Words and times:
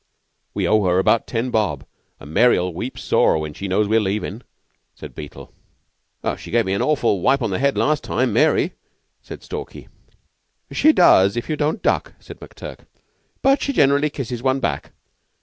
We 0.55 0.67
owe 0.67 0.85
her 0.85 0.97
about 0.97 1.27
ten 1.27 1.51
bob, 1.51 1.85
and 2.19 2.33
Mary'll 2.33 2.73
weep 2.73 2.97
sore 2.97 3.37
when 3.37 3.53
she 3.53 3.67
knows 3.67 3.87
we're 3.87 3.99
leaving," 3.99 4.41
said 4.95 5.13
Beetle. 5.13 5.53
"She 6.39 6.49
gave 6.49 6.65
me 6.65 6.73
an 6.73 6.81
awful 6.81 7.21
wipe 7.21 7.43
on 7.43 7.51
the 7.51 7.59
head 7.59 7.77
last 7.77 8.03
time 8.03 8.33
Mary," 8.33 8.73
said 9.21 9.43
Stalky. 9.43 9.89
"She 10.71 10.91
does 10.91 11.37
if 11.37 11.49
you 11.49 11.55
don't 11.55 11.83
duck," 11.83 12.13
said 12.19 12.39
McTurk. 12.39 12.87
"But 13.43 13.61
she 13.61 13.73
generally 13.73 14.09
kisses 14.09 14.41
one 14.41 14.59
back. 14.59 14.91